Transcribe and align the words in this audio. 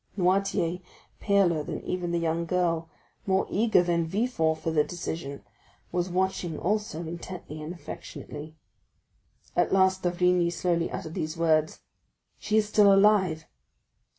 Noirtier, 0.17 0.81
paler 1.19 1.61
than 1.61 1.79
even 1.83 2.09
the 2.09 2.17
young 2.17 2.47
girl, 2.47 2.89
more 3.27 3.45
eager 3.51 3.83
than 3.83 4.07
Villefort 4.07 4.55
for 4.57 4.71
the 4.71 4.83
decision, 4.83 5.43
was 5.91 6.09
watching 6.09 6.57
also 6.57 7.03
intently 7.03 7.61
and 7.61 7.71
affectionately. 7.71 8.55
At 9.55 9.71
last 9.71 10.01
d'Avrigny 10.01 10.49
slowly 10.51 10.89
uttered 10.89 11.13
these 11.13 11.37
words: 11.37 11.81
"She 12.39 12.57
is 12.57 12.67
still 12.67 12.91
alive!" 12.91 13.45